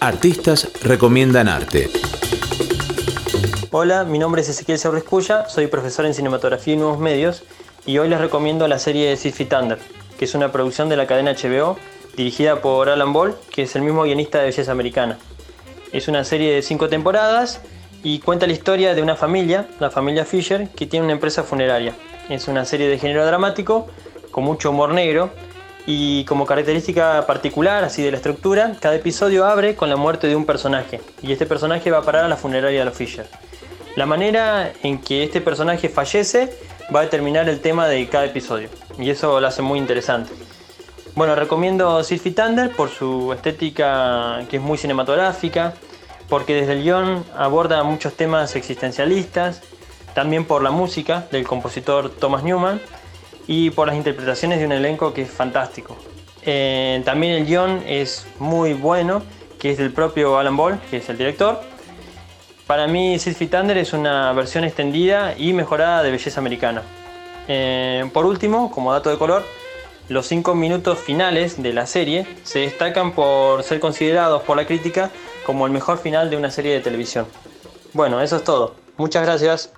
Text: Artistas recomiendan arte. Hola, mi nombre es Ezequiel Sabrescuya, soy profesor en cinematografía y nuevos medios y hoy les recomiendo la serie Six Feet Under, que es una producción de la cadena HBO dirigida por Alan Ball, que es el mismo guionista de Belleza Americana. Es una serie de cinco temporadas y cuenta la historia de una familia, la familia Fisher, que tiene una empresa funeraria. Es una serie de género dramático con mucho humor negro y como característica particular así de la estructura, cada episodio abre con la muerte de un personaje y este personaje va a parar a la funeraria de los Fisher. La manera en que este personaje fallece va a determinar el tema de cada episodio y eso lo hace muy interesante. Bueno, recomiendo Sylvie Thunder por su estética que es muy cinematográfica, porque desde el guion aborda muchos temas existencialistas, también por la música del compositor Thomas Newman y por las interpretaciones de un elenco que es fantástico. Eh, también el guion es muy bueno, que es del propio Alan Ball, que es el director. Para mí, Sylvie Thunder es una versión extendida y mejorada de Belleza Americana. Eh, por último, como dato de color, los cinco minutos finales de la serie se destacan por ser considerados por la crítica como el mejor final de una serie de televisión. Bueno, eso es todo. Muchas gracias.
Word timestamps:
Artistas 0.00 0.70
recomiendan 0.84 1.48
arte. 1.48 1.90
Hola, 3.72 4.04
mi 4.04 4.20
nombre 4.20 4.42
es 4.42 4.48
Ezequiel 4.48 4.78
Sabrescuya, 4.78 5.48
soy 5.48 5.66
profesor 5.66 6.06
en 6.06 6.14
cinematografía 6.14 6.74
y 6.74 6.76
nuevos 6.76 7.00
medios 7.00 7.42
y 7.84 7.98
hoy 7.98 8.08
les 8.08 8.20
recomiendo 8.20 8.68
la 8.68 8.78
serie 8.78 9.16
Six 9.16 9.34
Feet 9.34 9.52
Under, 9.60 9.78
que 10.16 10.24
es 10.24 10.36
una 10.36 10.52
producción 10.52 10.88
de 10.88 10.96
la 10.96 11.08
cadena 11.08 11.32
HBO 11.32 11.78
dirigida 12.16 12.60
por 12.60 12.88
Alan 12.88 13.12
Ball, 13.12 13.34
que 13.50 13.62
es 13.62 13.74
el 13.74 13.82
mismo 13.82 14.04
guionista 14.04 14.38
de 14.38 14.44
Belleza 14.44 14.70
Americana. 14.70 15.18
Es 15.92 16.06
una 16.06 16.22
serie 16.22 16.54
de 16.54 16.62
cinco 16.62 16.88
temporadas 16.88 17.60
y 18.04 18.20
cuenta 18.20 18.46
la 18.46 18.52
historia 18.52 18.94
de 18.94 19.02
una 19.02 19.16
familia, 19.16 19.66
la 19.80 19.90
familia 19.90 20.24
Fisher, 20.24 20.68
que 20.76 20.86
tiene 20.86 21.06
una 21.06 21.14
empresa 21.14 21.42
funeraria. 21.42 21.92
Es 22.28 22.46
una 22.46 22.64
serie 22.64 22.88
de 22.88 22.98
género 22.98 23.26
dramático 23.26 23.88
con 24.30 24.44
mucho 24.44 24.70
humor 24.70 24.94
negro 24.94 25.32
y 25.90 26.26
como 26.26 26.44
característica 26.44 27.24
particular 27.26 27.82
así 27.82 28.02
de 28.02 28.10
la 28.10 28.18
estructura, 28.18 28.76
cada 28.78 28.94
episodio 28.94 29.46
abre 29.46 29.74
con 29.74 29.88
la 29.88 29.96
muerte 29.96 30.26
de 30.26 30.36
un 30.36 30.44
personaje 30.44 31.00
y 31.22 31.32
este 31.32 31.46
personaje 31.46 31.90
va 31.90 32.00
a 32.00 32.02
parar 32.02 32.26
a 32.26 32.28
la 32.28 32.36
funeraria 32.36 32.80
de 32.80 32.84
los 32.84 32.94
Fisher. 32.94 33.26
La 33.96 34.04
manera 34.04 34.70
en 34.82 34.98
que 34.98 35.24
este 35.24 35.40
personaje 35.40 35.88
fallece 35.88 36.52
va 36.94 37.00
a 37.00 37.04
determinar 37.04 37.48
el 37.48 37.60
tema 37.60 37.88
de 37.88 38.06
cada 38.06 38.26
episodio 38.26 38.68
y 38.98 39.08
eso 39.08 39.40
lo 39.40 39.46
hace 39.46 39.62
muy 39.62 39.78
interesante. 39.78 40.30
Bueno, 41.14 41.34
recomiendo 41.34 42.04
Sylvie 42.04 42.32
Thunder 42.32 42.70
por 42.76 42.90
su 42.90 43.32
estética 43.32 44.44
que 44.50 44.58
es 44.58 44.62
muy 44.62 44.76
cinematográfica, 44.76 45.72
porque 46.28 46.52
desde 46.54 46.74
el 46.74 46.82
guion 46.82 47.24
aborda 47.34 47.82
muchos 47.82 48.12
temas 48.12 48.56
existencialistas, 48.56 49.62
también 50.14 50.44
por 50.44 50.62
la 50.62 50.70
música 50.70 51.26
del 51.32 51.46
compositor 51.46 52.10
Thomas 52.10 52.42
Newman 52.42 52.78
y 53.48 53.70
por 53.70 53.88
las 53.88 53.96
interpretaciones 53.96 54.60
de 54.60 54.66
un 54.66 54.72
elenco 54.72 55.12
que 55.12 55.22
es 55.22 55.30
fantástico. 55.30 55.96
Eh, 56.44 57.02
también 57.04 57.32
el 57.34 57.46
guion 57.46 57.82
es 57.86 58.26
muy 58.38 58.74
bueno, 58.74 59.22
que 59.58 59.72
es 59.72 59.78
del 59.78 59.90
propio 59.90 60.38
Alan 60.38 60.56
Ball, 60.56 60.78
que 60.90 60.98
es 60.98 61.08
el 61.08 61.18
director. 61.18 61.60
Para 62.66 62.86
mí, 62.86 63.18
Sylvie 63.18 63.48
Thunder 63.48 63.78
es 63.78 63.92
una 63.94 64.32
versión 64.34 64.62
extendida 64.64 65.34
y 65.36 65.54
mejorada 65.54 66.02
de 66.02 66.10
Belleza 66.10 66.38
Americana. 66.38 66.82
Eh, 67.48 68.08
por 68.12 68.26
último, 68.26 68.70
como 68.70 68.92
dato 68.92 69.08
de 69.08 69.16
color, 69.16 69.42
los 70.08 70.26
cinco 70.26 70.54
minutos 70.54 70.98
finales 70.98 71.62
de 71.62 71.72
la 71.72 71.86
serie 71.86 72.26
se 72.44 72.60
destacan 72.60 73.12
por 73.12 73.62
ser 73.62 73.80
considerados 73.80 74.42
por 74.42 74.56
la 74.56 74.66
crítica 74.66 75.10
como 75.44 75.66
el 75.66 75.72
mejor 75.72 75.98
final 75.98 76.28
de 76.28 76.36
una 76.36 76.50
serie 76.50 76.74
de 76.74 76.80
televisión. 76.80 77.26
Bueno, 77.94 78.20
eso 78.20 78.36
es 78.36 78.44
todo. 78.44 78.74
Muchas 78.98 79.22
gracias. 79.24 79.72